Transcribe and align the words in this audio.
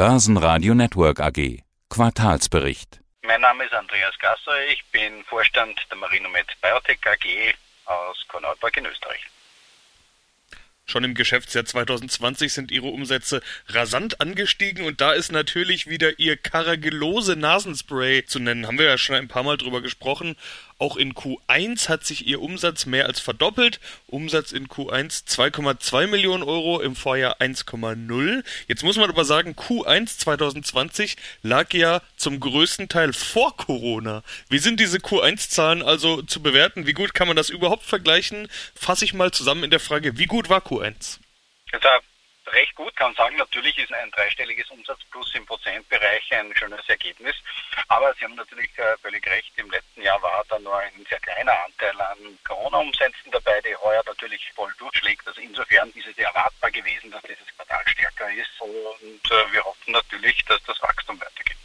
Börsenradio 0.00 0.72
Network 0.72 1.20
AG. 1.20 1.62
Quartalsbericht. 1.90 3.00
Mein 3.20 3.42
Name 3.42 3.64
ist 3.64 3.74
Andreas 3.74 4.18
Gasser, 4.18 4.66
ich 4.72 4.82
bin 4.92 5.22
Vorstand 5.24 5.78
der 5.90 5.98
Marinomed 5.98 6.46
Biotech 6.62 7.00
AG 7.04 7.54
aus 7.84 8.16
Korneuburg 8.28 8.74
in 8.78 8.86
Österreich. 8.86 9.20
Schon 10.86 11.04
im 11.04 11.12
Geschäftsjahr 11.12 11.66
2020 11.66 12.50
sind 12.50 12.70
ihre 12.70 12.86
Umsätze 12.86 13.42
rasant 13.68 14.22
angestiegen 14.22 14.86
und 14.86 15.02
da 15.02 15.12
ist 15.12 15.32
natürlich 15.32 15.86
wieder 15.86 16.18
ihr 16.18 16.38
Caragillose 16.38 17.36
Nasenspray 17.36 18.24
zu 18.24 18.38
nennen. 18.38 18.66
Haben 18.66 18.78
wir 18.78 18.86
ja 18.86 18.96
schon 18.96 19.16
ein 19.16 19.28
paar 19.28 19.42
Mal 19.42 19.58
drüber 19.58 19.82
gesprochen. 19.82 20.34
Auch 20.80 20.96
in 20.96 21.12
Q1 21.12 21.90
hat 21.90 22.06
sich 22.06 22.26
ihr 22.26 22.40
Umsatz 22.40 22.86
mehr 22.86 23.04
als 23.04 23.20
verdoppelt. 23.20 23.80
Umsatz 24.06 24.50
in 24.52 24.66
Q1 24.66 25.26
2,2 25.26 26.06
Millionen 26.06 26.42
Euro, 26.42 26.80
im 26.80 26.96
Vorjahr 26.96 27.38
1,0. 27.38 28.42
Jetzt 28.66 28.82
muss 28.82 28.96
man 28.96 29.10
aber 29.10 29.26
sagen, 29.26 29.52
Q1 29.52 30.18
2020 30.18 31.18
lag 31.42 31.74
ja 31.74 32.00
zum 32.16 32.40
größten 32.40 32.88
Teil 32.88 33.12
vor 33.12 33.58
Corona. 33.58 34.22
Wie 34.48 34.58
sind 34.58 34.80
diese 34.80 34.96
Q1-Zahlen 34.98 35.82
also 35.82 36.22
zu 36.22 36.42
bewerten? 36.42 36.86
Wie 36.86 36.94
gut 36.94 37.12
kann 37.12 37.28
man 37.28 37.36
das 37.36 37.50
überhaupt 37.50 37.84
vergleichen? 37.84 38.48
Fasse 38.74 39.04
ich 39.04 39.12
mal 39.12 39.32
zusammen 39.32 39.64
in 39.64 39.70
der 39.70 39.80
Frage, 39.80 40.16
wie 40.16 40.26
gut 40.26 40.48
war 40.48 40.60
Q1? 40.60 41.18
Also 41.72 41.88
recht 42.52 42.74
gut, 42.74 42.94
kann 42.96 43.14
sagen, 43.14 43.36
natürlich 43.36 43.76
ist 43.78 43.92
ein 43.92 44.10
dreistelliges 44.10 44.70
Umsatzplus 44.70 45.34
im 45.34 45.46
Prozentbereich 45.46 46.32
ein 46.32 46.54
schönes 46.56 46.88
Ergebnis. 46.88 47.34
Aber 47.88 48.14
Sie 48.14 48.24
haben 48.24 48.34
natürlich 48.34 48.70
äh, 48.78 48.96
völlig 49.02 49.26
recht, 49.26 49.52
im 49.56 49.70
letzten 49.70 50.02
Jahr 50.02 50.20
war 50.22 50.44
da 50.48 50.58
nur 50.58 50.76
ein 50.78 51.06
sehr 51.08 51.20
kleiner 51.20 51.52
Anteil 51.64 52.00
an 52.00 52.18
Corona-Umsätzen 52.44 53.30
dabei, 53.30 53.60
die 53.62 53.76
heuer 53.76 54.02
natürlich 54.06 54.50
voll 54.54 54.72
durchschlägt. 54.78 55.26
Also 55.26 55.40
insofern 55.40 55.90
ist 55.90 56.06
es 56.06 56.18
erwartbar 56.18 56.70
gewesen, 56.70 57.10
dass 57.10 57.22
dieses 57.22 57.46
Quartal 57.56 57.82
stärker 57.86 58.30
ist 58.32 58.60
und 58.60 59.30
äh, 59.30 59.52
wir 59.52 59.64
hoffen 59.64 59.92
natürlich, 59.92 60.44
dass 60.44 60.62
das 60.64 60.80
Wachstum 60.82 61.20
weitergeht. 61.20 61.56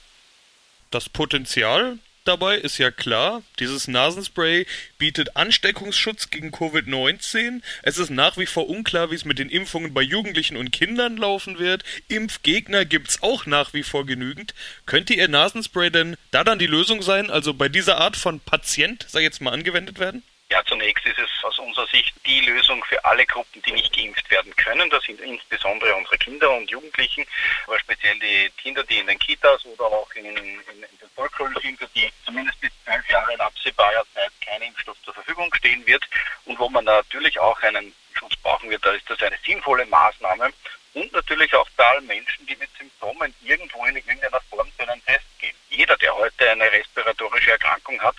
Das 0.91 1.09
Potenzial 1.09 1.99
dabei 2.27 2.57
ist 2.57 2.77
ja 2.77 2.91
klar, 2.91 3.41
dieses 3.59 3.87
Nasenspray 3.87 4.65
bietet 4.97 5.35
Ansteckungsschutz 5.35 6.29
gegen 6.29 6.51
Covid-19. 6.51 7.61
Es 7.83 7.97
ist 7.97 8.09
nach 8.09 8.37
wie 8.37 8.45
vor 8.45 8.69
unklar, 8.69 9.11
wie 9.11 9.15
es 9.15 9.25
mit 9.25 9.39
den 9.39 9.49
Impfungen 9.49 9.93
bei 9.93 10.01
Jugendlichen 10.01 10.57
und 10.57 10.71
Kindern 10.71 11.17
laufen 11.17 11.59
wird. 11.59 11.83
Impfgegner 12.07 12.85
gibt's 12.85 13.21
auch 13.21 13.45
nach 13.45 13.73
wie 13.73 13.83
vor 13.83 14.05
genügend. 14.05 14.53
Könnte 14.85 15.13
Ihr 15.13 15.27
Nasenspray 15.27 15.89
denn 15.89 16.17
da 16.31 16.43
dann 16.43 16.59
die 16.59 16.67
Lösung 16.67 17.01
sein, 17.01 17.29
also 17.29 17.53
bei 17.53 17.69
dieser 17.69 17.97
Art 17.97 18.15
von 18.15 18.39
Patient, 18.39 19.05
sag 19.07 19.21
ich 19.21 19.25
jetzt 19.25 19.41
mal, 19.41 19.51
angewendet 19.51 19.99
werden? 19.99 20.23
Ja, 20.51 20.63
zunächst 20.63 21.03
ist 21.07 21.17
es 21.17 21.43
aus 21.43 21.57
unserer 21.57 21.87
Sicht 21.87 22.13
die 22.23 22.41
Lösung 22.41 22.83
für 22.85 23.03
alle 23.03 23.25
Gruppen, 23.25 23.63
die 23.63 23.71
nicht 23.71 23.95
geimpft 23.95 24.29
werden 24.29 24.55
können. 24.55 24.87
Das 24.91 25.03
sind 25.03 25.19
insbesondere 25.19 25.95
unsere 25.95 26.19
Kinder 26.19 26.51
und 26.51 26.69
Jugendlichen, 26.69 27.25
aber 27.65 27.79
speziell 27.79 28.17
die 28.19 28.51
Kinder, 28.61 28.83
die 28.83 28.99
in 28.99 29.07
den 29.07 29.17
Kitas 29.17 29.65
oder 29.65 29.85
auch 29.85 30.11
in, 30.13 30.25
in, 30.25 30.35
in 30.35 30.81
den 31.01 31.09
Volksschulen 31.15 31.55
sind, 31.61 31.79
für 31.79 31.87
die 31.95 32.11
zumindest 32.23 32.61
bis 32.61 32.69
zwölf 32.83 33.09
Jahre 33.09 33.33
in 33.33 33.39
absehbarer 33.39 34.05
Zeit 34.13 34.31
kein 34.39 34.61
Impfstoff 34.61 34.97
zur 35.03 35.15
Verfügung 35.15 35.51
stehen 35.55 35.85
wird 35.87 36.07
und 36.45 36.59
wo 36.59 36.69
man 36.69 36.85
natürlich 36.85 37.39
auch 37.39 37.59
einen 37.63 37.95
Schutz 38.13 38.35
brauchen 38.37 38.69
wird. 38.69 38.85
Da 38.85 38.91
ist 38.91 39.09
das 39.09 39.21
eine 39.23 39.37
sinnvolle 39.43 39.87
Maßnahme 39.87 40.53
und 40.93 41.11
natürlich 41.11 41.53
auch 41.55 41.67
bei 41.75 41.87
allen 41.87 42.05
Menschen, 42.05 42.45
die 42.45 42.55
mit 42.57 42.69
Symptomen 42.77 43.33
irgendwo 43.41 43.83
in 43.85 43.95
irgendeiner 43.95 44.41
Form 44.41 44.71
zu 44.77 44.87
einem 44.87 45.03
Test 45.05 45.25
gehen. 45.39 45.55
Jeder, 45.69 45.97
der 45.97 46.15
heute 46.15 46.51
eine 46.51 46.71
respiratorische 46.71 47.51
Erkrankung 47.51 47.99
hat, 47.99 48.15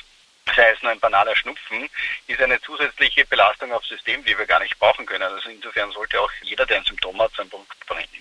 sei 0.55 0.71
es 0.71 0.83
nur 0.83 0.93
ein 0.93 1.01
banaler 1.01 1.35
Schnupfen, 1.37 1.89
ist 2.27 2.41
eine 2.41 2.61
zusätzliche 2.61 3.25
Belastung 3.27 3.73
aufs 3.73 3.89
System, 3.89 4.25
die 4.25 4.37
wir 4.37 4.47
gar 4.47 4.61
nicht 4.61 4.79
brauchen 4.79 5.07
können. 5.07 5.23
Also 5.23 5.49
insofern 5.49 5.91
sollte 5.93 6.21
auch 6.21 6.31
jeder, 6.43 6.67
der 6.67 6.79
ein 6.79 6.85
Symptom 6.85 7.21
hat, 7.21 7.33
sein 7.37 7.49
Produkt 7.49 7.77
verwenden. 7.85 8.17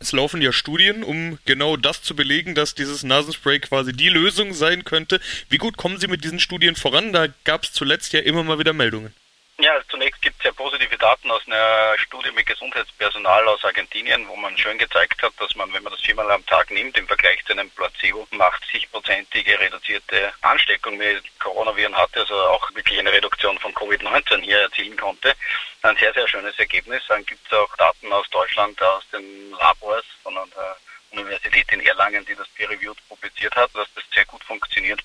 Es 0.00 0.12
laufen 0.12 0.42
ja 0.42 0.52
Studien, 0.52 1.02
um 1.02 1.38
genau 1.46 1.76
das 1.76 2.02
zu 2.02 2.14
belegen, 2.14 2.54
dass 2.54 2.74
dieses 2.74 3.04
Nasenspray 3.04 3.60
quasi 3.60 3.92
die 3.92 4.10
Lösung 4.10 4.52
sein 4.52 4.84
könnte. 4.84 5.20
Wie 5.48 5.56
gut 5.56 5.76
kommen 5.76 5.98
Sie 5.98 6.08
mit 6.08 6.24
diesen 6.24 6.40
Studien 6.40 6.76
voran? 6.76 7.12
Da 7.12 7.28
gab 7.44 7.62
es 7.62 7.72
zuletzt 7.72 8.12
ja 8.12 8.20
immer 8.20 8.42
mal 8.42 8.58
wieder 8.58 8.72
Meldungen. 8.72 9.14
Ja, 9.58 9.80
zunächst 9.88 10.20
gibt 10.20 10.36
es 10.38 10.43
ja 10.43 10.43
positive 10.54 10.96
Daten 10.98 11.30
aus 11.30 11.42
einer 11.46 11.98
Studie 11.98 12.30
mit 12.32 12.46
Gesundheitspersonal 12.46 13.46
aus 13.48 13.64
Argentinien, 13.64 14.26
wo 14.28 14.36
man 14.36 14.56
schön 14.56 14.78
gezeigt 14.78 15.22
hat, 15.22 15.32
dass 15.38 15.54
man, 15.54 15.72
wenn 15.72 15.82
man 15.82 15.92
das 15.92 16.02
viermal 16.02 16.30
am 16.30 16.44
Tag 16.46 16.70
nimmt, 16.70 16.96
im 16.96 17.06
Vergleich 17.06 17.44
zu 17.44 17.52
einem 17.52 17.70
Placebo, 17.70 18.26
80-prozentige 18.32 19.58
reduzierte 19.58 20.32
Ansteckung 20.42 20.96
mit 20.96 21.22
Coronaviren 21.40 21.96
hatte, 21.96 22.20
also 22.20 22.34
auch 22.34 22.74
wirklich 22.74 22.98
eine 22.98 23.12
Reduktion 23.12 23.58
von 23.58 23.74
Covid-19 23.74 24.42
hier 24.42 24.60
erzielen 24.60 24.96
konnte. 24.96 25.34
Ein 25.82 25.96
sehr, 25.96 26.12
sehr 26.14 26.28
schönes 26.28 26.58
Ergebnis. 26.58 27.02
Dann 27.08 27.24
gibt 27.26 27.46
es 27.46 27.52
auch 27.52 27.76
Daten 27.76 28.12
aus 28.12 28.28
Deutschland, 28.30 28.80
aus 28.82 29.02
den 29.12 29.50
Labors 29.52 30.04
von 30.22 30.34
der 30.34 30.76
Universität 31.10 31.70
in 31.72 31.80
Erlangen, 31.80 32.24
die 32.26 32.34
das 32.34 32.48
peer-reviewed 32.48 32.98
publiziert 33.08 33.54
hat, 33.54 33.70
dass 33.74 33.88
das 33.94 34.04
sehr 34.12 34.24
gut 34.24 34.42
funktioniert. 34.44 35.00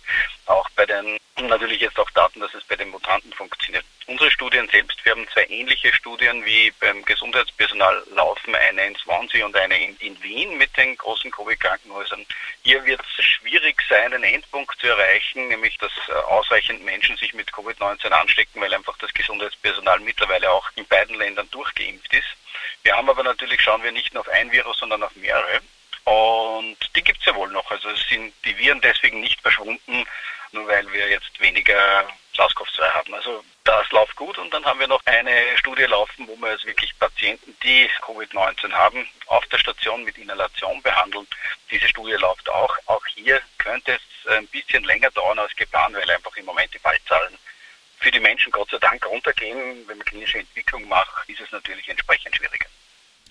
Auch 0.45 0.67
bei 0.71 0.85
den, 0.85 1.17
natürlich 1.41 1.81
jetzt 1.81 1.99
auch 1.99 2.09
Daten, 2.11 2.39
dass 2.39 2.53
es 2.53 2.63
bei 2.63 2.75
den 2.75 2.89
Mutanten 2.89 3.31
funktioniert. 3.33 3.85
Unsere 4.09 4.31
Studien 4.31 4.67
selbst, 4.69 5.05
wir 5.05 5.11
haben 5.11 5.27
zwei 5.31 5.45
ähnliche 5.49 5.93
Studien 5.93 6.43
wie 6.43 6.71
beim 6.79 7.05
Gesundheitspersonal 7.05 8.03
laufen, 8.15 8.55
eine 8.55 8.87
in 8.87 8.95
Swansea 8.95 9.45
und 9.45 9.55
eine 9.55 9.79
in, 9.79 9.95
in 9.97 10.23
Wien 10.23 10.57
mit 10.57 10.75
den 10.75 10.97
großen 10.97 11.29
Covid-Krankenhäusern. 11.29 12.25
Hier 12.63 12.83
wird 12.85 12.99
es 13.01 13.23
schwierig 13.23 13.79
sein, 13.87 14.11
einen 14.11 14.23
Endpunkt 14.23 14.79
zu 14.81 14.87
erreichen, 14.87 15.47
nämlich 15.49 15.77
dass 15.77 15.91
äh, 16.07 16.13
ausreichend 16.13 16.83
Menschen 16.83 17.17
sich 17.17 17.35
mit 17.35 17.51
Covid-19 17.51 18.09
anstecken, 18.09 18.59
weil 18.59 18.73
einfach 18.73 18.97
das 18.97 19.13
Gesundheitspersonal 19.13 19.99
mittlerweile 19.99 20.49
auch 20.49 20.67
in 20.75 20.87
beiden 20.87 21.15
Ländern 21.15 21.47
durchgeimpft 21.51 22.11
ist. 22.11 22.35
Wir 22.81 22.97
haben 22.97 23.11
aber 23.11 23.21
natürlich, 23.21 23.61
schauen 23.61 23.83
wir 23.83 23.91
nicht 23.91 24.11
nur 24.15 24.21
auf 24.21 24.29
ein 24.29 24.51
Virus, 24.51 24.79
sondern 24.79 25.03
auf 25.03 25.15
mehrere. 25.17 25.61
Und 26.05 26.77
die 26.95 27.03
gibt 27.03 27.19
es 27.19 27.25
ja 27.25 27.35
wohl 27.35 27.51
noch. 27.51 27.69
Also 27.69 27.93
sind 28.09 28.33
die 28.43 28.57
Viren 28.57 28.81
deswegen 28.81 29.19
nicht 29.19 29.39
verschwunden, 29.39 30.03
nur 30.51 30.67
weil 30.67 30.91
wir 30.91 31.09
jetzt 31.09 31.39
weniger 31.39 32.07
SARS-CoV-2 32.35 32.81
haben. 32.93 33.13
Also 33.13 33.38
gut 34.19 34.37
und 34.37 34.53
dann 34.53 34.65
haben 34.65 34.81
wir 34.81 34.87
noch 34.87 35.01
eine 35.05 35.31
Studie 35.55 35.83
laufen, 35.83 36.27
wo 36.27 36.35
wir 36.35 36.51
jetzt 36.51 36.65
wirklich 36.65 36.93
Patienten, 36.99 37.55
die 37.63 37.89
Covid-19 38.01 38.71
haben, 38.73 39.07
auf 39.27 39.45
der 39.47 39.57
Station 39.57 40.03
mit 40.03 40.17
Inhalation 40.17 40.81
behandeln. 40.81 41.25
Diese 41.71 41.87
Studie 41.87 42.13
läuft 42.13 42.49
auch. 42.49 42.75
Auch 42.87 43.05
hier 43.15 43.39
könnte 43.57 43.93
es 43.93 44.31
ein 44.31 44.45
bisschen 44.47 44.83
länger 44.83 45.09
dauern 45.11 45.39
als 45.39 45.55
geplant, 45.55 45.95
weil 45.95 46.11
einfach 46.11 46.35
im 46.35 46.45
Moment 46.45 46.73
die 46.73 46.79
Fallzahlen 46.79 47.33
für 47.99 48.11
die 48.11 48.19
Menschen 48.19 48.51
Gott 48.51 48.69
sei 48.69 48.77
Dank 48.77 49.05
runtergehen. 49.05 49.87
Wenn 49.87 49.97
man 49.97 50.05
klinische 50.05 50.39
Entwicklung 50.39 50.85
macht, 50.89 51.29
ist 51.29 51.39
es 51.39 51.51
natürlich 51.53 51.87
entsprechend 51.87 52.35
schwieriger. 52.35 52.67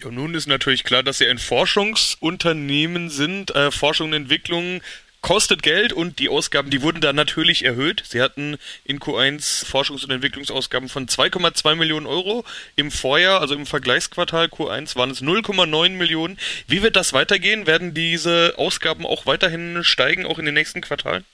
Ja, 0.01 0.11
nun 0.11 0.35
ist 0.35 0.47
natürlich 0.47 0.85
klar, 0.85 1.03
dass 1.03 1.19
Sie 1.19 1.29
ein 1.29 1.39
Forschungsunternehmen 1.39 3.11
sind. 3.11 3.55
Äh, 3.55 3.71
Forschung 3.71 4.09
und 4.09 4.15
Entwicklung 4.15 4.81
kostet 5.21 5.63
Geld 5.63 5.93
und 5.93 6.19
die 6.19 6.29
Ausgaben, 6.29 6.71
die 6.71 6.83
wurden 6.83 7.01
da 7.01 7.13
natürlich 7.13 7.65
erhöht. 7.65 8.03
Sie 8.07 8.23
hatten 8.23 8.57
in 8.85 9.01
Q1 9.01 9.65
Forschungs- 9.67 10.05
und 10.05 10.11
Entwicklungsausgaben 10.11 10.89
von 10.89 11.07
2,2 11.07 11.75
Millionen 11.75 12.07
Euro. 12.07 12.45
Im 12.77 12.91
Vorjahr, 12.91 13.41
also 13.41 13.55
im 13.55 13.67
Vergleichsquartal 13.67 14.47
Q1, 14.47 14.97
waren 14.97 15.11
es 15.11 15.23
0,9 15.23 15.91
Millionen. 15.91 16.39
Wie 16.67 16.83
wird 16.83 16.97
das 16.97 17.13
weitergehen? 17.13 17.67
Werden 17.67 17.95
diese 17.95 18.55
Ausgaben 18.57 19.07
auch 19.07 19.27
weiterhin 19.27 19.83
steigen, 19.85 20.27
auch 20.27 20.39
in 20.39 20.45
den 20.45 20.55
nächsten 20.55 20.81
Quartalen? 20.81 21.25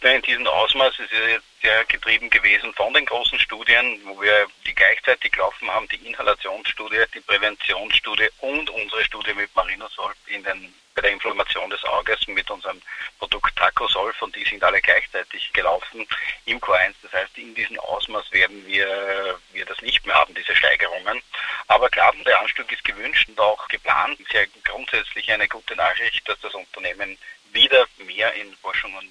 Mehr 0.00 0.14
in 0.16 0.22
diesem 0.22 0.46
Ausmaß. 0.46 0.98
Ist 0.98 1.12
jetzt 1.12 1.44
sehr 1.60 1.84
getrieben 1.86 2.30
gewesen 2.30 2.72
von 2.74 2.94
den 2.94 3.04
großen 3.04 3.38
Studien, 3.40 4.00
wo 4.04 4.20
wir 4.20 4.46
die 4.64 4.74
gleichzeitig 4.74 5.34
laufen 5.36 5.68
haben, 5.70 5.88
die 5.88 6.06
Inhalationsstudie, 6.06 7.04
die 7.14 7.20
Präventionsstudie 7.20 8.28
und 8.38 8.70
unsere 8.70 9.04
Studie 9.04 9.34
mit 9.34 9.54
Marinosolv 9.56 10.16
in 10.26 10.44
den, 10.44 10.72
bei 10.94 11.02
der 11.02 11.10
Inflammation 11.10 11.68
des 11.70 11.82
Auges 11.84 12.26
mit 12.28 12.48
unserem 12.48 12.80
Produkt 13.18 13.56
Tacosolv 13.56 14.22
und 14.22 14.36
die 14.36 14.44
sind 14.44 14.62
alle 14.62 14.80
gleichzeitig 14.80 15.52
gelaufen 15.52 16.06
im 16.46 16.60
Q1. 16.60 16.94
Das 17.02 17.12
heißt, 17.12 17.36
in 17.36 17.54
diesem 17.56 17.78
Ausmaß 17.80 18.30
werden 18.30 18.64
wir, 18.66 19.38
wir 19.52 19.66
das 19.66 19.82
nicht 19.82 20.06
mehr 20.06 20.14
haben, 20.14 20.34
diese 20.34 20.54
Steigerungen. 20.54 21.20
Aber 21.66 21.88
klar, 21.88 22.14
der 22.24 22.40
Anstieg 22.40 22.70
ist 22.70 22.84
gewünscht 22.84 23.28
und 23.28 23.40
auch 23.40 23.66
geplant. 23.66 24.20
Ist 24.20 24.32
ja 24.32 24.42
grundsätzlich 24.64 25.30
eine 25.32 25.48
gute 25.48 25.74
Nachricht, 25.74 26.28
dass 26.28 26.38
das 26.40 26.54
Unternehmen 26.54 27.18
wieder 27.52 27.86
mehr 27.98 28.32
in 28.34 28.54
Forschung 28.56 28.94
und 28.94 29.08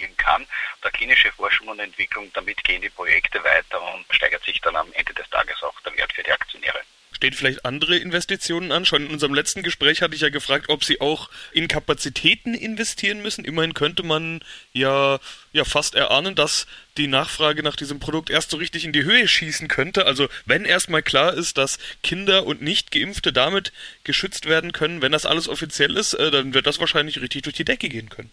Investieren 0.00 0.16
kann. 0.16 0.46
Der 0.82 0.90
klinische 0.90 1.32
Forschung 1.32 1.68
und 1.68 1.78
Entwicklung, 1.78 2.30
damit 2.34 2.62
gehen 2.64 2.82
die 2.82 2.90
Projekte 2.90 3.42
weiter 3.44 3.80
und 3.94 4.04
steigert 4.10 4.44
sich 4.44 4.60
dann 4.60 4.76
am 4.76 4.92
Ende 4.92 5.14
des 5.14 5.28
Tages 5.30 5.62
auch 5.62 5.78
der 5.80 5.96
Wert 5.96 6.12
für 6.12 6.22
die 6.22 6.32
Aktionäre. 6.32 6.80
Stehen 7.12 7.34
vielleicht 7.34 7.66
andere 7.66 7.98
Investitionen 7.98 8.72
an? 8.72 8.86
Schon 8.86 9.04
in 9.04 9.12
unserem 9.12 9.34
letzten 9.34 9.62
Gespräch 9.62 10.00
hatte 10.00 10.14
ich 10.14 10.22
ja 10.22 10.30
gefragt, 10.30 10.70
ob 10.70 10.84
Sie 10.84 11.02
auch 11.02 11.28
in 11.52 11.68
Kapazitäten 11.68 12.54
investieren 12.54 13.20
müssen. 13.20 13.44
Immerhin 13.44 13.74
könnte 13.74 14.02
man 14.02 14.42
ja, 14.72 15.18
ja 15.52 15.64
fast 15.64 15.96
erahnen, 15.96 16.34
dass 16.34 16.66
die 16.96 17.08
Nachfrage 17.08 17.62
nach 17.62 17.76
diesem 17.76 18.00
Produkt 18.00 18.30
erst 18.30 18.50
so 18.50 18.56
richtig 18.56 18.86
in 18.86 18.94
die 18.94 19.04
Höhe 19.04 19.28
schießen 19.28 19.68
könnte. 19.68 20.06
Also 20.06 20.28
wenn 20.46 20.64
erstmal 20.64 21.02
klar 21.02 21.34
ist, 21.34 21.58
dass 21.58 21.78
Kinder 22.02 22.46
und 22.46 22.62
Nicht-Geimpfte 22.62 23.34
damit 23.34 23.72
geschützt 24.04 24.46
werden 24.46 24.72
können, 24.72 25.02
wenn 25.02 25.12
das 25.12 25.26
alles 25.26 25.46
offiziell 25.46 25.98
ist, 25.98 26.14
äh, 26.14 26.30
dann 26.30 26.54
wird 26.54 26.66
das 26.66 26.80
wahrscheinlich 26.80 27.20
richtig 27.20 27.42
durch 27.42 27.56
die 27.56 27.66
Decke 27.66 27.90
gehen 27.90 28.08
können. 28.08 28.30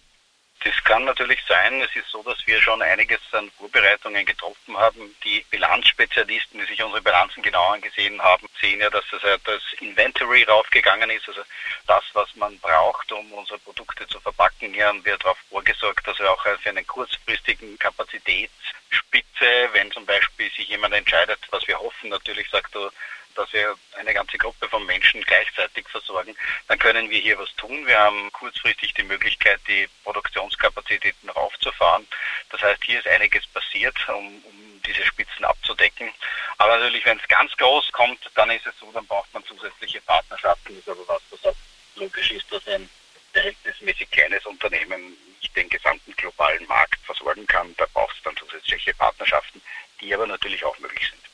Das 0.68 0.84
kann 0.84 1.06
natürlich 1.06 1.40
sein. 1.48 1.82
Es 1.82 1.96
ist 1.96 2.10
so, 2.10 2.22
dass 2.24 2.46
wir 2.46 2.62
schon 2.62 2.82
einiges 2.82 3.22
an 3.32 3.50
Vorbereitungen 3.52 4.26
getroffen 4.26 4.78
haben. 4.78 5.16
Die 5.24 5.46
Bilanzspezialisten, 5.50 6.60
die 6.60 6.66
sich 6.66 6.84
unsere 6.84 7.02
Bilanzen 7.02 7.42
genau 7.42 7.70
angesehen 7.70 8.22
haben, 8.22 8.50
sehen 8.60 8.82
ja, 8.82 8.90
dass 8.90 9.06
das, 9.10 9.22
das 9.46 9.62
Inventory 9.80 10.44
raufgegangen 10.44 11.10
ist, 11.10 11.26
also 11.30 11.42
das, 11.86 12.04
was 12.12 12.36
man 12.36 12.60
braucht, 12.60 13.10
um 13.14 13.32
unsere 13.32 13.60
Produkte 13.60 14.06
zu 14.08 14.20
verpacken. 14.20 14.74
Hier 14.74 14.88
haben 14.88 15.06
wir 15.06 15.18
darauf 15.18 15.38
vorgesorgt, 15.50 16.06
dass 16.06 16.20
wir 16.20 16.30
auch 16.30 16.42
für 16.42 16.70
einen 16.70 16.86
kurzfristigen 16.86 17.80
Kapazitätsspitze, 17.80 19.70
wenn 19.72 19.90
zum 19.94 20.06
Beispiel 20.06 20.52
sich 20.52 20.68
jemand 20.68 20.94
entscheidet, 20.94 21.40
was 21.50 21.66
wir 21.66 21.80
hoffen, 21.80 22.10
natürlich 22.10 22.50
sagt 22.50 22.76
er, 22.76 22.92
dass 23.38 23.52
wir 23.54 23.76
eine 23.98 24.14
ganze 24.14 24.38
Gruppe 24.38 24.68
von 24.68 24.86
Menschen 24.86 25.22
gleichzeitig 25.22 25.88
versorgen, 25.88 26.36
dann 26.68 26.80
können 26.80 27.10
wir 27.10 27.20
hier 27.20 27.38
was 27.38 27.54
tun. 27.56 27.86
Wir 27.86 28.00
haben 28.00 28.32
kurzfristig 28.32 28.94
die 28.96 29.04
Möglichkeit, 29.04 29.60
die 29.68 29.88
Produktionskapazitäten 30.04 31.30
raufzufahren. 31.30 32.08
Das 32.50 32.62
heißt, 32.62 32.84
hier 32.84 33.00
ist 33.00 33.08
einiges 33.08 33.46
passiert, 33.48 33.96
um, 34.10 34.44
um 34.44 34.82
diese 34.86 35.06
Spitzen 35.06 35.46
abzudecken. 35.46 36.12
Aber 36.58 36.78
natürlich, 36.78 37.06
wenn 37.06 37.20
es 37.20 37.28
ganz 37.28 37.56
groß 37.58 37.92
kommt, 37.92 38.20
dann 38.36 38.50
ist 38.50 38.66
es 38.66 38.74
so, 38.80 38.92
dann 38.92 39.06
braucht 39.06 39.32
man 39.34 39.46
zusätzliche 39.46 40.02
Partnerschaften. 40.02 40.76
Das 40.76 40.78
ist 40.80 40.90
aber 40.90 41.08
was, 41.08 41.22
was 41.30 41.46
auch 41.46 41.56
logisch 41.96 42.32
ist, 42.32 42.52
dass 42.52 42.68
ein 42.68 42.90
verhältnismäßig 43.34 44.10
kleines 44.10 44.46
Unternehmen 44.46 45.16
nicht 45.40 45.56
den 45.56 45.70
gesamten 45.70 46.12
globalen 46.16 46.66
Markt 46.68 47.00
versorgen 47.06 47.46
kann. 47.46 47.76
Da 47.78 47.86
braucht 47.94 48.16
es 48.16 48.24
dann 48.24 48.36
zusätzliche 48.38 48.94
Partnerschaften, 48.96 49.62
die 50.02 50.14
aber 50.14 50.26
natürlich 50.26 50.64
auch 50.64 50.78
möglich 50.80 51.08
sind. 51.08 51.27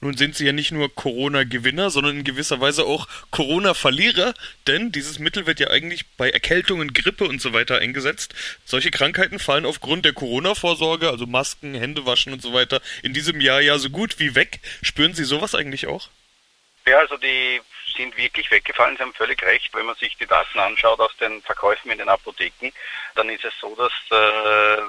Nun 0.00 0.16
sind 0.16 0.34
sie 0.34 0.46
ja 0.46 0.52
nicht 0.52 0.72
nur 0.72 0.94
Corona-Gewinner, 0.94 1.90
sondern 1.90 2.18
in 2.18 2.24
gewisser 2.24 2.60
Weise 2.60 2.84
auch 2.84 3.06
Corona-Verlierer, 3.30 4.34
denn 4.66 4.92
dieses 4.92 5.18
Mittel 5.18 5.46
wird 5.46 5.60
ja 5.60 5.68
eigentlich 5.68 6.06
bei 6.16 6.30
Erkältungen, 6.30 6.94
Grippe 6.94 7.24
und 7.24 7.40
so 7.40 7.52
weiter 7.52 7.78
eingesetzt. 7.78 8.34
Solche 8.64 8.90
Krankheiten 8.90 9.38
fallen 9.38 9.66
aufgrund 9.66 10.04
der 10.04 10.12
Corona-Vorsorge, 10.12 11.10
also 11.10 11.26
Masken, 11.26 11.74
Hände 11.74 12.06
waschen 12.06 12.32
und 12.32 12.40
so 12.42 12.52
weiter, 12.54 12.80
in 13.02 13.12
diesem 13.12 13.40
Jahr 13.40 13.60
ja 13.60 13.78
so 13.78 13.90
gut 13.90 14.18
wie 14.18 14.34
weg. 14.34 14.60
Spüren 14.82 15.14
Sie 15.14 15.24
sowas 15.24 15.54
eigentlich 15.54 15.86
auch? 15.86 16.08
Ja, 16.86 16.98
also 16.98 17.16
die 17.18 17.60
sind 17.96 18.16
wirklich 18.16 18.50
weggefallen. 18.50 18.96
Sie 18.96 19.02
haben 19.02 19.14
völlig 19.14 19.42
recht. 19.42 19.72
Wenn 19.74 19.86
man 19.86 19.96
sich 19.96 20.16
die 20.16 20.26
Daten 20.26 20.58
anschaut 20.58 21.00
aus 21.00 21.14
den 21.18 21.42
Verkäufen 21.42 21.90
in 21.90 21.98
den 21.98 22.08
Apotheken, 22.08 22.72
dann 23.14 23.28
ist 23.28 23.44
es 23.44 23.52
so, 23.60 23.74
dass 23.76 23.92
äh, 24.10 24.82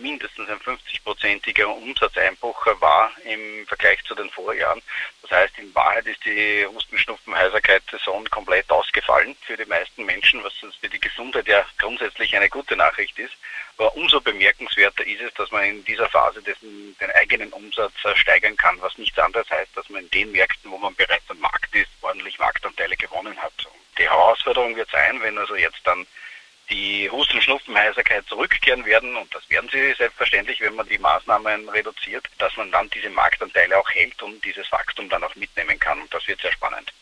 mindestens 0.00 0.48
ein 0.48 0.60
50-prozentiger 0.60 1.66
Umsatzeinbruch 1.66 2.66
war 2.80 3.10
im 3.24 3.66
Vergleich 3.66 4.02
zu 4.04 4.14
den 4.14 4.30
Vorjahren. 4.30 4.80
Das 5.22 5.30
heißt, 5.30 5.58
in 5.58 5.74
Wahrheit 5.74 6.06
ist 6.06 6.24
die 6.24 6.66
Hustenschnupfen-Heiserkeit-Saison 6.66 8.24
komplett 8.30 8.70
ausgefallen 8.70 9.36
für 9.42 9.56
die 9.56 9.64
meisten 9.64 10.04
Menschen, 10.04 10.42
was 10.44 10.52
für 10.54 10.88
die 10.88 11.00
Gesundheit 11.00 11.48
ja 11.48 11.64
grundsätzlich 11.78 12.34
eine 12.36 12.48
gute 12.48 12.76
Nachricht 12.76 13.18
ist. 13.18 13.34
Aber 13.76 13.94
umso 13.96 14.20
bemerkenswerter 14.20 15.06
ist 15.06 15.22
es, 15.22 15.32
dass 15.34 15.50
man 15.50 15.64
in 15.64 15.84
dieser 15.84 16.08
Phase 16.08 16.42
dessen, 16.42 16.96
den 17.00 17.10
eigenen 17.12 17.52
Umsatz 17.52 17.92
steigern 18.14 18.56
kann, 18.56 18.80
was 18.80 18.98
nichts 18.98 19.18
anderes 19.18 19.48
heißt, 19.50 19.76
dass 19.76 19.88
man 19.88 20.02
in 20.02 20.10
den 20.10 20.32
Märkten, 20.32 20.70
wo 20.70 20.78
man 20.78 20.94
bereits 20.94 21.30
am 21.30 21.38
Markt 21.40 21.74
ist, 21.74 21.90
ordentlich 22.02 22.38
Marktanteile 22.38 22.96
gewonnen 22.96 23.36
hat. 23.38 23.52
Und 23.64 23.98
die 23.98 24.08
Herausforderung 24.08 24.76
wird 24.76 24.90
sein, 24.90 25.20
wenn 25.22 25.38
also 25.38 25.56
jetzt 25.56 25.80
dann 25.84 26.06
Heiserkeit 27.80 28.26
zurückkehren 28.26 28.84
werden, 28.84 29.16
und 29.16 29.34
das 29.34 29.48
werden 29.50 29.68
sie 29.72 29.94
selbstverständlich, 29.94 30.60
wenn 30.60 30.74
man 30.74 30.88
die 30.88 30.98
Maßnahmen 30.98 31.68
reduziert, 31.68 32.26
dass 32.38 32.56
man 32.56 32.70
dann 32.70 32.88
diese 32.90 33.10
Marktanteile 33.10 33.78
auch 33.78 33.90
hält 33.90 34.22
und 34.22 34.44
dieses 34.44 34.70
Wachstum 34.70 35.08
dann 35.08 35.24
auch 35.24 35.34
mitnehmen 35.36 35.78
kann. 35.78 36.00
Und 36.00 36.12
das 36.12 36.26
wird 36.26 36.40
sehr 36.40 36.52
spannend. 36.52 36.92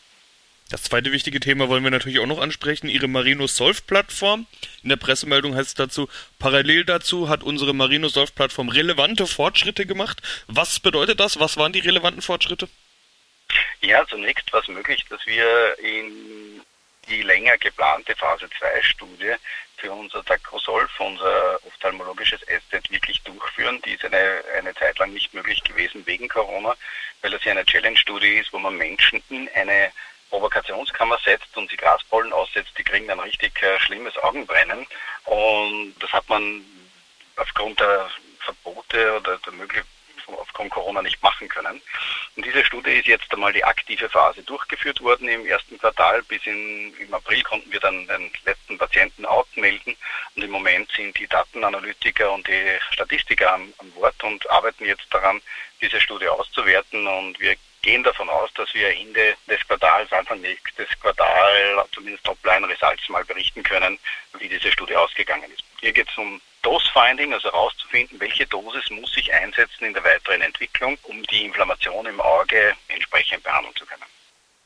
Das 0.69 0.83
zweite 0.83 1.11
wichtige 1.11 1.39
Thema 1.39 1.67
wollen 1.67 1.83
wir 1.83 1.89
natürlich 1.89 2.19
auch 2.19 2.27
noch 2.27 2.39
ansprechen, 2.39 2.89
Ihre 2.89 3.07
Marino 3.07 3.47
Solve 3.47 3.81
Plattform. 3.87 4.45
In 4.83 4.89
der 4.89 4.97
Pressemeldung 4.97 5.55
heißt 5.55 5.69
es 5.69 5.73
dazu, 5.73 6.07
parallel 6.37 6.85
dazu 6.85 7.27
hat 7.27 7.41
unsere 7.41 7.73
Marino 7.73 8.07
Solve 8.07 8.31
Plattform 8.31 8.69
relevante 8.69 9.25
Fortschritte 9.25 9.87
gemacht. 9.87 10.21
Was 10.45 10.79
bedeutet 10.79 11.19
das? 11.19 11.39
Was 11.39 11.57
waren 11.57 11.73
die 11.73 11.79
relevanten 11.79 12.21
Fortschritte? 12.21 12.69
Ja, 13.81 14.05
zunächst 14.05 14.53
war 14.53 14.61
es 14.61 14.67
möglich, 14.67 15.03
dass 15.09 15.25
wir 15.25 15.75
in 15.79 16.61
die 17.09 17.21
länger 17.23 17.57
geplante 17.57 18.15
Phase 18.15 18.49
2 18.59 18.81
Studie 18.83 19.33
für 19.77 19.91
unser 19.91 20.23
Tacrosolv, 20.23 20.89
unser 20.99 21.59
ophthalmologisches 21.65 22.41
Asset, 22.47 22.89
wirklich 22.91 23.21
durchführen. 23.23 23.81
Die 23.85 23.93
ist 23.93 24.05
eine, 24.05 24.43
eine 24.57 24.73
Zeit 24.75 24.99
lang 24.99 25.13
nicht 25.13 25.33
möglich 25.33 25.63
gewesen 25.63 26.05
wegen 26.05 26.27
Corona, 26.27 26.75
weil 27.21 27.33
es 27.33 27.43
ja 27.43 27.51
eine 27.51 27.65
Challenge-Studie 27.65 28.37
ist, 28.37 28.53
wo 28.53 28.59
man 28.59 28.75
Menschen 28.75 29.23
in 29.29 29.49
eine 29.55 29.91
Provokationskammer 30.29 31.17
setzt 31.25 31.55
und 31.57 31.69
sie 31.69 31.77
Gaspollen 31.77 32.33
aussetzt, 32.33 32.73
die 32.77 32.83
kriegen 32.83 33.07
dann 33.07 33.19
richtig 33.19 33.61
äh, 33.63 33.79
schlimmes 33.79 34.15
Augenbrennen. 34.17 34.85
Und 35.25 35.95
das 35.99 36.11
hat 36.13 36.27
man 36.29 36.63
aufgrund 37.37 37.79
der 37.79 38.09
Verbote 38.39 39.17
oder 39.17 39.37
der 39.37 39.53
Möglichkeit 39.53 39.87
aufgrund 40.37 40.71
Corona 40.71 41.01
nicht 41.01 41.21
machen 41.23 41.47
können. 41.47 41.81
Und 42.35 42.45
diese 42.45 42.63
Studie 42.65 42.91
ist 42.91 43.07
jetzt 43.07 43.31
einmal 43.33 43.53
die 43.53 43.63
aktive 43.63 44.09
Phase 44.09 44.43
durchgeführt 44.43 45.01
worden 45.01 45.27
im 45.27 45.45
ersten 45.45 45.77
Quartal. 45.77 46.21
Bis 46.23 46.45
in, 46.45 46.93
im 46.97 47.13
April 47.13 47.41
konnten 47.43 47.71
wir 47.71 47.79
dann 47.79 48.07
den 48.07 48.31
letzten 48.45 48.77
Patienten 48.77 49.25
outmelden. 49.25 49.95
Und 50.35 50.43
im 50.43 50.51
Moment 50.51 50.91
sind 50.91 51.17
die 51.17 51.27
Datenanalytiker 51.27 52.31
und 52.31 52.47
die 52.47 52.77
Statistiker 52.91 53.53
am, 53.53 53.73
am 53.79 53.93
Wort 53.95 54.23
und 54.23 54.49
arbeiten 54.49 54.85
jetzt 54.85 55.07
daran, 55.09 55.41
diese 55.81 55.99
Studie 55.99 56.27
auszuwerten. 56.27 57.07
Und 57.07 57.39
wir 57.39 57.55
gehen 57.81 58.03
davon 58.03 58.29
aus, 58.29 58.53
dass 58.53 58.73
wir 58.73 58.95
Ende 58.95 59.35
des 59.47 59.65
Quartals, 59.67 60.11
Anfang 60.11 60.41
nächstes 60.41 60.87
Quartal, 60.99 61.85
zumindest 61.93 62.25
Topline-Results 62.25 63.09
mal 63.09 63.23
berichten 63.25 63.63
können, 63.63 63.97
wie 64.37 64.49
diese 64.49 64.71
Studie 64.71 64.95
ausgegangen 64.95 65.51
ist. 65.51 65.63
Hier 65.79 65.93
geht 65.93 66.09
es 66.09 66.17
um 66.17 66.41
Dose-Finding, 66.61 67.33
also 67.33 67.51
herauszufinden, 67.51 68.19
welche 68.19 68.45
Dosis 68.47 68.89
muss 68.89 69.15
ich 69.17 69.33
einsetzen 69.33 69.85
in 69.85 69.93
der 69.93 70.03
weiteren 70.03 70.41
Entwicklung, 70.41 70.97
um 71.03 71.23
die 71.23 71.45
Inflammation 71.45 72.05
im 72.05 72.19
Auge 72.19 72.75
entsprechend 72.87 73.43
behandeln 73.43 73.75
zu 73.75 73.85
können. 73.85 74.08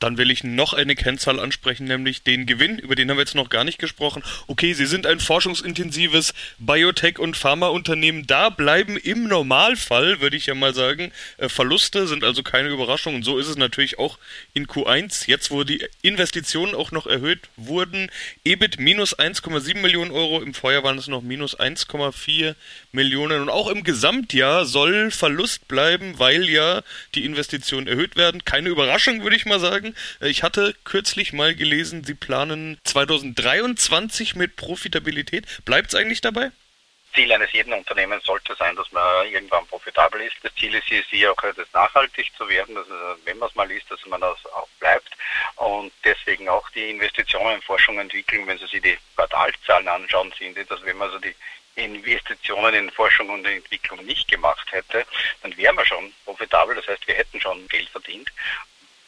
Dann 0.04 0.18
will 0.18 0.30
ich 0.30 0.44
noch 0.44 0.74
eine 0.74 0.96
Kennzahl 0.96 1.40
ansprechen, 1.40 1.86
nämlich 1.86 2.22
den 2.22 2.44
Gewinn. 2.44 2.78
Über 2.78 2.94
den 2.94 3.08
haben 3.08 3.16
wir 3.16 3.22
jetzt 3.22 3.34
noch 3.34 3.48
gar 3.48 3.64
nicht 3.64 3.78
gesprochen. 3.78 4.22
Okay, 4.48 4.74
Sie 4.74 4.84
sind 4.84 5.06
ein 5.06 5.18
forschungsintensives 5.18 6.34
Biotech- 6.58 7.18
und 7.18 7.38
Pharmaunternehmen. 7.38 8.26
Da 8.26 8.50
bleiben 8.50 8.98
im 8.98 9.28
Normalfall, 9.28 10.20
würde 10.20 10.36
ich 10.36 10.44
ja 10.44 10.54
mal 10.54 10.74
sagen, 10.74 11.10
äh, 11.38 11.48
Verluste 11.48 12.06
sind 12.06 12.22
also 12.22 12.42
keine 12.42 12.68
Überraschung. 12.68 13.14
Und 13.14 13.22
so 13.22 13.38
ist 13.38 13.48
es 13.48 13.56
natürlich 13.56 13.98
auch 13.98 14.18
in 14.52 14.66
Q1. 14.66 15.26
Jetzt, 15.26 15.50
wo 15.50 15.64
die 15.64 15.82
Investitionen 16.02 16.74
auch 16.74 16.90
noch 16.90 17.06
erhöht 17.06 17.40
wurden, 17.56 18.10
EBIT 18.44 18.78
minus 18.78 19.18
1,7 19.18 19.80
Millionen 19.80 20.10
Euro. 20.10 20.42
Im 20.42 20.52
Vorjahr 20.52 20.84
waren 20.84 20.98
es 20.98 21.08
noch 21.08 21.22
minus 21.22 21.58
1,4 21.58 22.56
Millionen. 22.92 23.40
Und 23.40 23.48
auch 23.48 23.70
im 23.70 23.84
Gesamtjahr 23.84 24.66
soll 24.66 25.10
Verlust 25.10 25.66
bleiben, 25.66 26.18
weil 26.18 26.46
ja 26.50 26.82
die 27.14 27.24
Investitionen 27.24 27.86
erhöht 27.86 28.16
werden. 28.16 28.44
Keine 28.44 28.68
Überraschung, 28.68 29.22
würde 29.22 29.36
ich 29.36 29.46
mal 29.46 29.60
sagen. 29.60 29.93
Äh, 30.20 30.28
ich 30.28 30.42
hatte 30.42 30.74
kürzlich 30.84 31.32
mal 31.32 31.54
gelesen, 31.54 32.04
Sie 32.04 32.14
planen 32.14 32.78
2023 32.84 34.34
mit 34.34 34.56
Profitabilität. 34.56 35.46
Bleibt 35.64 35.88
es 35.88 35.94
eigentlich 35.94 36.20
dabei? 36.20 36.50
Ziel 37.14 37.32
eines 37.32 37.52
jeden 37.52 37.72
Unternehmens 37.72 38.24
sollte 38.24 38.54
sein, 38.56 38.74
dass 38.76 38.90
man 38.90 39.26
irgendwann 39.26 39.66
profitabel 39.66 40.20
ist. 40.20 40.34
Das 40.42 40.54
Ziel 40.56 40.74
ist 40.74 40.84
hier 40.86 41.32
auch, 41.32 41.36
das 41.36 41.72
nachhaltig 41.72 42.32
zu 42.36 42.48
werden, 42.48 42.74
dass, 42.74 42.86
wenn 43.24 43.38
man 43.38 43.48
es 43.48 43.54
mal 43.54 43.70
ist, 43.70 43.88
dass 43.90 44.04
man 44.06 44.20
das 44.20 44.44
auch 44.46 44.68
bleibt. 44.80 45.10
Und 45.56 45.92
deswegen 46.02 46.48
auch 46.48 46.68
die 46.70 46.90
Investitionen 46.90 47.56
in 47.56 47.62
Forschung 47.62 47.96
und 47.96 48.02
Entwicklung, 48.02 48.46
wenn 48.46 48.58
Sie 48.58 48.66
sich 48.66 48.82
die 48.82 48.98
Quartalzahlen 49.14 49.86
anschauen, 49.86 50.32
sind 50.38 50.58
dass 50.68 50.84
wenn 50.84 50.96
man 50.96 51.08
also 51.08 51.20
die 51.20 51.34
Investitionen 51.76 52.74
in 52.74 52.90
Forschung 52.90 53.28
und 53.30 53.44
Entwicklung 53.44 54.04
nicht 54.04 54.28
gemacht 54.28 54.66
hätte, 54.70 55.04
dann 55.42 55.56
wären 55.56 55.76
wir 55.76 55.86
schon 55.86 56.12
profitabel. 56.24 56.76
Das 56.76 56.86
heißt, 56.86 57.06
wir 57.06 57.14
hätten 57.14 57.40
schon 57.40 57.66
Geld 57.68 57.88
verdient 57.88 58.30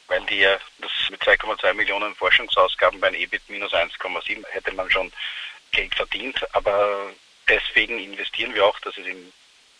weil 0.08 0.24
die 0.26 0.40
ja 0.40 0.58
das 0.78 0.90
mit 1.10 1.22
2,2 1.22 1.72
Millionen 1.74 2.14
Forschungsausgaben 2.14 3.00
bei 3.00 3.10
EBIT 3.10 3.48
minus 3.48 3.72
1,7 3.72 4.46
hätte 4.48 4.72
man 4.72 4.90
schon 4.90 5.12
Geld 5.72 5.94
verdient. 5.94 6.42
Aber 6.54 7.10
deswegen 7.48 7.98
investieren 7.98 8.54
wir 8.54 8.64
auch, 8.64 8.78
dass 8.80 8.96
es 8.96 9.06
im 9.06 9.32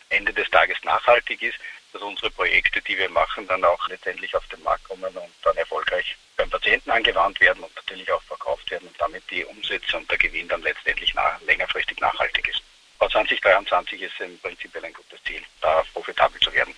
Ende 0.08 0.32
des 0.32 0.48
Tages 0.50 0.76
nachhaltig 0.84 1.42
ist, 1.42 1.58
dass 1.92 2.02
unsere 2.02 2.30
Projekte, 2.30 2.80
die 2.82 2.98
wir 2.98 3.08
machen, 3.08 3.46
dann 3.46 3.64
auch 3.64 3.88
letztendlich 3.88 4.34
auf 4.36 4.46
den 4.48 4.62
Markt 4.62 4.84
kommen 4.84 5.04
und 5.04 5.32
dann 5.42 5.56
erfolgreich 5.56 6.16
beim 6.36 6.50
Patienten 6.50 6.90
angewandt 6.90 7.40
werden 7.40 7.62
und 7.64 7.74
natürlich 7.74 8.10
auch 8.12 8.22
verkauft 8.22 8.70
werden 8.70 8.88
und 8.88 9.00
damit 9.00 9.22
die 9.30 9.44
Umsätze 9.44 9.96
und 9.96 10.10
der 10.10 10.18
Gewinn 10.18 10.48
dann 10.48 10.62
letztendlich 10.62 11.14
nach, 11.14 11.40
längerfristig 11.42 11.98
nachhaltig 11.98 12.48
ist. 12.48 12.60
Aber 12.98 13.10
2023 13.10 14.02
ist 14.02 14.20
im 14.20 14.38
Prinzip 14.40 14.76
ein 14.82 14.92
gutes 14.92 15.22
Ziel, 15.24 15.42
da 15.60 15.82
profitabel 15.92 16.38
zu 16.40 16.52
werden. 16.52 16.74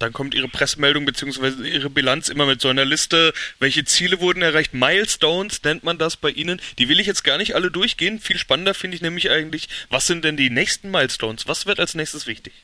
Dann 0.00 0.14
kommt 0.14 0.34
Ihre 0.34 0.48
Pressemeldung 0.48 1.04
bzw. 1.04 1.68
Ihre 1.68 1.90
Bilanz 1.90 2.30
immer 2.30 2.46
mit 2.46 2.62
so 2.62 2.68
einer 2.68 2.86
Liste, 2.86 3.34
welche 3.58 3.84
Ziele 3.84 4.20
wurden 4.20 4.42
erreicht. 4.42 4.72
Milestones 4.72 5.62
nennt 5.62 5.84
man 5.84 5.98
das 5.98 6.16
bei 6.16 6.30
Ihnen. 6.30 6.60
Die 6.78 6.88
will 6.88 7.00
ich 7.00 7.06
jetzt 7.06 7.22
gar 7.22 7.36
nicht 7.36 7.54
alle 7.54 7.70
durchgehen. 7.70 8.18
Viel 8.18 8.38
spannender 8.38 8.72
finde 8.72 8.96
ich 8.96 9.02
nämlich 9.02 9.30
eigentlich, 9.30 9.68
was 9.90 10.06
sind 10.06 10.24
denn 10.24 10.38
die 10.38 10.48
nächsten 10.48 10.90
Milestones? 10.90 11.46
Was 11.46 11.66
wird 11.66 11.80
als 11.80 11.94
nächstes 11.94 12.26
wichtig? 12.26 12.54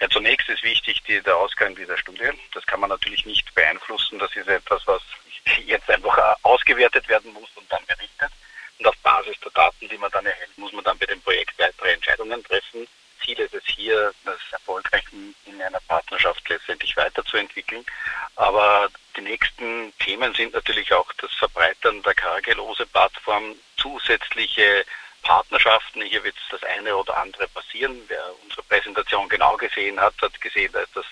Ja, 0.00 0.08
zunächst 0.08 0.48
ist 0.48 0.62
wichtig 0.62 1.02
die, 1.08 1.20
der 1.22 1.36
Ausgang 1.36 1.74
dieser 1.74 1.98
Studie. 1.98 2.30
Das 2.54 2.64
kann 2.66 2.78
man 2.78 2.90
natürlich 2.90 3.26
nicht 3.26 3.52
beeinflussen. 3.56 4.20
Das 4.20 4.30
ist 4.36 4.46
etwas, 4.46 4.80
was 4.86 5.02
jetzt 5.66 5.90
einfach 5.90 6.36
ausgewertet 6.44 7.08
werden 7.08 7.32
muss 7.32 7.48
und 7.56 7.70
dann 7.70 7.84
berichtet. 7.86 8.30
Und 8.78 8.86
auf 8.86 8.96
Basis 8.98 9.34
der 9.42 9.50
Daten, 9.50 9.88
die 9.88 9.98
man 9.98 10.10
dann 10.12 10.26
erhält, 10.26 10.56
muss 10.56 10.72
man 10.72 10.84
dann 10.84 10.98
dem 11.00 11.15
Themen 20.26 20.34
sind 20.34 20.54
natürlich 20.54 20.92
auch 20.92 21.12
das 21.20 21.32
Verbreitern 21.34 22.02
der 22.02 22.14
kargelose 22.14 22.86
Plattform, 22.86 23.54
zusätzliche 23.76 24.84
Partnerschaften. 25.22 26.02
Hier 26.02 26.22
wird 26.24 26.34
das 26.50 26.62
eine 26.64 26.96
oder 26.96 27.16
andere 27.16 27.46
passieren. 27.48 28.00
Wer 28.08 28.24
unsere 28.42 28.62
Präsentation 28.64 29.28
genau 29.28 29.56
gesehen 29.56 30.00
hat, 30.00 30.14
hat 30.20 30.40
gesehen, 30.40 30.72
da 30.72 30.80
ist 30.80 30.96
das 30.96 31.04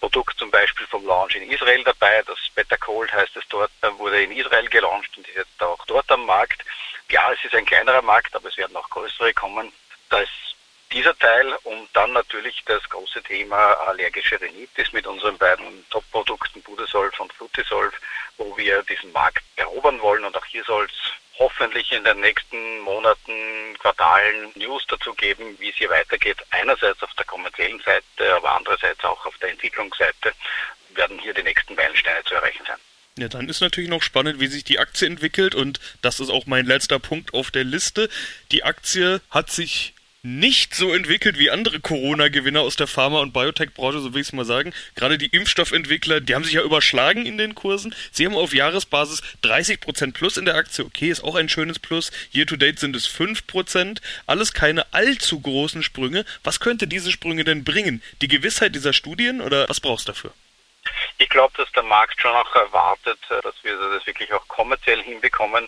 Produkt 0.00 0.38
zum 0.38 0.50
Beispiel 0.50 0.86
vom 0.86 1.04
Launch 1.06 1.34
in 1.36 1.50
Israel 1.50 1.82
dabei. 1.84 2.22
Das 2.26 2.38
Better 2.54 2.78
Cold 2.78 3.12
heißt 3.12 3.36
es 3.36 3.44
dort, 3.48 3.70
wurde 3.98 4.22
in 4.22 4.32
Israel 4.32 4.68
gelauncht 4.68 5.10
und 5.16 5.28
ist 5.28 5.36
jetzt 5.36 5.62
auch 5.62 5.84
dort 5.86 6.10
am 6.10 6.24
Markt. 6.24 6.62
Klar, 7.08 7.32
es 7.32 7.44
ist 7.44 7.54
ein 7.54 7.66
kleinerer 7.66 8.02
Markt, 8.02 8.34
aber 8.34 8.48
es 8.48 8.56
werden 8.56 8.76
auch 8.76 8.88
größere 8.88 9.34
kommen. 9.34 9.72
Da 10.08 10.20
ist 10.20 10.30
dieser 10.92 11.18
Teil 11.18 11.54
und 11.64 11.88
dann 11.92 12.12
natürlich 12.12 12.62
das 12.66 12.88
große 12.88 13.22
Thema 13.24 13.74
allergische 13.88 14.40
Rhinitis 14.40 14.92
mit 14.92 15.06
unseren 15.06 15.36
beiden 15.36 15.84
Top-Produkten 15.90 16.62
Budesolf 16.62 17.18
und 17.18 17.32
Flutisolf 17.32 17.93
wir 18.64 18.82
diesen 18.84 19.12
Markt 19.12 19.44
erobern 19.56 20.00
wollen 20.00 20.24
und 20.24 20.36
auch 20.36 20.44
hier 20.46 20.64
soll 20.64 20.86
es 20.86 21.12
hoffentlich 21.38 21.92
in 21.92 22.04
den 22.04 22.20
nächsten 22.20 22.80
Monaten, 22.80 23.76
Quartalen 23.78 24.50
News 24.54 24.84
dazu 24.88 25.12
geben, 25.14 25.56
wie 25.58 25.68
es 25.68 25.76
hier 25.76 25.90
weitergeht. 25.90 26.38
Einerseits 26.50 27.02
auf 27.02 27.12
der 27.14 27.26
kommerziellen 27.26 27.80
Seite, 27.80 28.34
aber 28.34 28.56
andererseits 28.56 29.02
auch 29.04 29.26
auf 29.26 29.36
der 29.38 29.50
Entwicklungsseite 29.50 30.32
werden 30.94 31.18
hier 31.18 31.34
die 31.34 31.42
nächsten 31.42 31.74
Meilensteine 31.74 32.24
zu 32.24 32.34
erreichen 32.34 32.64
sein. 32.66 32.78
Ja, 33.16 33.28
dann 33.28 33.48
ist 33.48 33.60
natürlich 33.60 33.90
noch 33.90 34.02
spannend, 34.02 34.40
wie 34.40 34.46
sich 34.46 34.64
die 34.64 34.78
Aktie 34.78 35.06
entwickelt 35.06 35.54
und 35.54 35.78
das 36.02 36.18
ist 36.18 36.30
auch 36.30 36.46
mein 36.46 36.66
letzter 36.66 36.98
Punkt 36.98 37.34
auf 37.34 37.50
der 37.50 37.64
Liste. 37.64 38.08
Die 38.50 38.64
Aktie 38.64 39.20
hat 39.30 39.50
sich 39.50 39.94
nicht 40.24 40.74
so 40.74 40.94
entwickelt 40.94 41.38
wie 41.38 41.50
andere 41.50 41.80
Corona-Gewinner 41.80 42.62
aus 42.62 42.76
der 42.76 42.86
Pharma- 42.86 43.20
und 43.20 43.34
Biotech-Branche, 43.34 44.00
so 44.00 44.14
will 44.14 44.22
ich 44.22 44.28
es 44.28 44.32
mal 44.32 44.46
sagen. 44.46 44.72
Gerade 44.94 45.18
die 45.18 45.26
Impfstoffentwickler, 45.26 46.22
die 46.22 46.34
haben 46.34 46.44
sich 46.44 46.54
ja 46.54 46.62
überschlagen 46.62 47.26
in 47.26 47.36
den 47.36 47.54
Kursen. 47.54 47.94
Sie 48.10 48.24
haben 48.24 48.34
auf 48.34 48.54
Jahresbasis 48.54 49.22
30% 49.42 50.14
plus 50.14 50.38
in 50.38 50.46
der 50.46 50.54
Aktie. 50.54 50.86
Okay, 50.86 51.10
ist 51.10 51.22
auch 51.22 51.34
ein 51.34 51.50
schönes 51.50 51.78
Plus. 51.78 52.10
Year 52.32 52.46
to 52.46 52.56
date 52.56 52.78
sind 52.78 52.96
es 52.96 53.06
5%. 53.06 54.00
Alles 54.26 54.54
keine 54.54 54.90
allzu 54.94 55.40
großen 55.40 55.82
Sprünge. 55.82 56.24
Was 56.42 56.58
könnte 56.58 56.86
diese 56.86 57.12
Sprünge 57.12 57.44
denn 57.44 57.62
bringen? 57.62 58.02
Die 58.22 58.28
Gewissheit 58.28 58.74
dieser 58.74 58.94
Studien 58.94 59.42
oder 59.42 59.68
was 59.68 59.80
brauchst 59.80 60.08
du 60.08 60.12
dafür? 60.12 60.32
Ich 61.18 61.28
glaube, 61.28 61.52
dass 61.58 61.70
der 61.72 61.82
Markt 61.82 62.18
schon 62.22 62.32
auch 62.32 62.54
erwartet, 62.54 63.18
dass 63.28 63.54
wir 63.62 63.76
das 63.76 64.06
wirklich 64.06 64.32
auch 64.32 64.48
kommerziell 64.48 65.02
hinbekommen, 65.02 65.66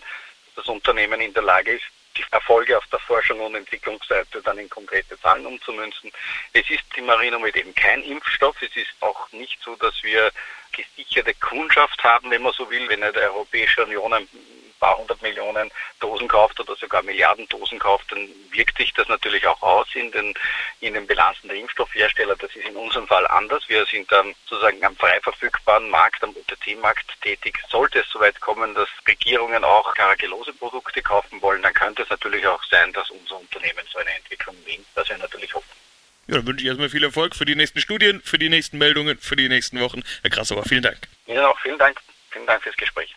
dass 0.55 0.65
das 0.65 0.73
Unternehmen 0.73 1.21
in 1.21 1.33
der 1.35 1.43
Lage 1.43 1.73
ist, 1.73 1.85
die 2.17 2.25
Erfolge 2.31 2.77
auf 2.77 2.85
der 2.87 2.99
Forschung 2.99 3.39
und 3.39 3.55
Entwicklungsseite 3.55 4.41
dann 4.41 4.57
in 4.57 4.69
konkrete 4.69 5.19
Zahlen 5.19 5.45
umzumünzen. 5.45 6.11
Es 6.53 6.69
ist 6.69 6.83
die 6.95 7.01
Marinomed 7.01 7.55
eben 7.55 7.73
kein 7.75 8.03
Impfstoff. 8.03 8.55
Es 8.61 8.75
ist 8.75 8.93
auch 9.01 9.31
nicht 9.31 9.61
so, 9.63 9.75
dass 9.75 9.93
wir 10.03 10.31
gesicherte 10.71 11.33
Kundschaft 11.35 12.03
haben, 12.03 12.29
wenn 12.29 12.41
man 12.41 12.53
so 12.53 12.69
will, 12.69 12.87
wenn 12.89 13.01
die 13.01 13.19
Europäische 13.19 13.85
Union 13.85 14.13
ein 14.13 14.27
paar 14.77 14.97
hundert 14.97 15.21
Millionen 15.21 15.71
Dosen 15.99 16.27
kauft 16.27 16.59
oder 16.59 16.75
sogar 16.75 17.03
Milliarden 17.03 17.47
Dosen 17.47 17.79
kauft, 17.79 18.11
dann 18.11 18.27
wirkt 18.51 18.77
sich 18.77 18.93
das 18.93 19.07
natürlich 19.07 19.45
auch 19.47 19.61
aus 19.61 19.87
in 19.93 20.11
den, 20.11 20.33
in 20.79 20.93
den 20.93 21.07
Bilanzen 21.07 21.47
der 21.47 21.57
Impfstoffhersteller. 21.57 22.35
Das 22.35 22.55
ist 22.55 22.65
in 22.65 22.75
unserem 22.75 23.07
Fall 23.07 23.27
anders. 23.27 23.63
Wir 23.67 23.85
sind 23.85 24.11
dann 24.11 24.33
sozusagen 24.45 24.83
am 24.83 24.95
frei 24.95 25.19
verfügbaren 25.21 25.89
Markt, 25.89 26.23
am 26.23 26.35
OTC-Markt 26.35 27.21
tätig. 27.21 27.57
Sollte 27.69 27.99
es 27.99 28.09
soweit 28.09 28.39
kommen, 28.39 28.73
dass 28.75 28.89
Regierungen 29.07 29.63
auch 29.63 29.93
karagellose 29.93 30.53
Produkte 30.53 31.01
kaufen 31.01 31.41
wollen, 31.41 31.61
dann 31.61 31.73
könnte 31.73 32.03
es 32.03 32.09
natürlich 32.09 32.45
auch 32.47 32.63
sein, 32.65 32.91
dass 32.93 33.09
unser 33.09 33.39
Unternehmen 33.39 33.85
so 33.91 33.99
eine 33.99 34.15
Entwicklung 34.15 34.55
nimmt, 34.65 34.85
was 34.95 35.09
wir 35.09 35.17
natürlich 35.17 35.53
hoffen. 35.53 35.69
Ja, 36.27 36.35
dann 36.35 36.47
wünsche 36.47 36.61
ich 36.61 36.67
erstmal 36.67 36.89
viel 36.89 37.03
Erfolg 37.03 37.35
für 37.35 37.45
die 37.45 37.55
nächsten 37.55 37.79
Studien, 37.79 38.21
für 38.21 38.37
die 38.37 38.49
nächsten 38.49 38.77
Meldungen, 38.77 39.17
für 39.17 39.37
die 39.37 39.47
nächsten 39.47 39.79
Wochen. 39.79 40.03
Herr 40.21 40.29
Krasauer, 40.29 40.63
vielen 40.65 40.83
Dank. 40.83 40.99
Ihnen 41.25 41.39
auch 41.39 41.57
vielen 41.59 41.77
Dank. 41.77 41.99
Vielen 42.31 42.45
Dank 42.45 42.61
fürs 42.61 42.75
Gespräch. 42.75 43.16